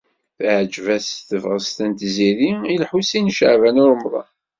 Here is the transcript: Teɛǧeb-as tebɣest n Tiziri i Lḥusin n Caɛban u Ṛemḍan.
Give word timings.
Teɛǧeb-as 0.37 1.07
tebɣest 1.29 1.77
n 1.89 1.91
Tiziri 1.99 2.51
i 2.73 2.75
Lḥusin 2.83 3.25
n 3.31 3.33
Caɛban 3.37 3.81
u 3.83 3.85
Ṛemḍan. 3.93 4.29